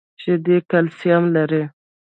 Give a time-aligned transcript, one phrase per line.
[0.21, 1.63] شیدې کلسیم لري